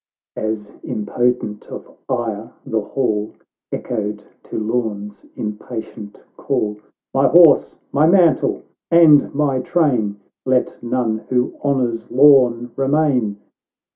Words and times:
—v 0.35 0.39
As, 0.41 0.73
impotent 0.81 1.67
of 1.71 1.95
ire, 2.09 2.51
the 2.65 2.81
hall 2.81 3.35
Echoed 3.71 4.23
to 4.41 4.57
Lorn's 4.57 5.27
impatient 5.35 6.23
call," 6.37 6.79
My 7.13 7.27
horse, 7.27 7.75
my 7.91 8.07
mantle, 8.07 8.63
and 8.89 9.31
my 9.35 9.59
train! 9.59 10.19
Let 10.43 10.79
none 10.81 11.19
who 11.29 11.55
honours 11.63 12.09
Lorn 12.09 12.71
remain 12.75 13.37